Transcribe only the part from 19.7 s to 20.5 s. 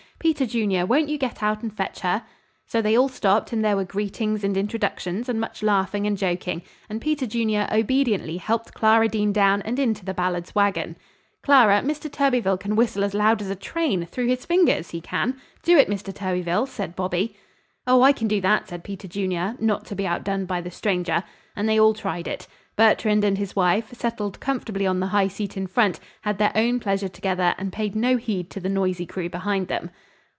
to be outdone